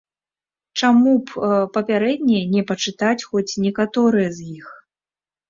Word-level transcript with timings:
Чаму 0.79 1.11
б 1.27 1.51
папярэдне 1.75 2.39
не 2.55 2.63
пачытаць 2.73 3.25
хоць 3.29 3.59
некаторыя 3.67 4.35
з 4.41 4.51
іх? 4.57 4.67